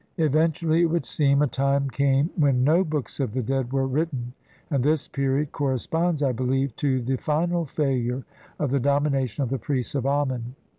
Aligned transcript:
Eventually, 0.17 0.81
it 0.81 0.85
would 0.87 1.05
seem, 1.05 1.43
a 1.43 1.47
time 1.47 1.87
came 1.87 2.31
when 2.35 2.63
no 2.63 2.83
Books 2.83 3.19
of 3.19 3.35
the 3.35 3.43
Dead 3.43 3.71
were 3.71 3.85
writ 3.85 4.09
ten, 4.09 4.33
and 4.71 4.83
this 4.83 5.07
period 5.07 5.51
corresponds, 5.51 6.23
I 6.23 6.31
believe, 6.31 6.75
to 6.77 7.03
the 7.03 7.17
final 7.17 7.65
failure 7.67 8.23
of 8.57 8.71
the 8.71 8.79
domination 8.79 9.43
of 9.43 9.49
the 9.51 9.59
priests 9.59 9.93
of 9.93 10.07
Amen. 10.07 10.55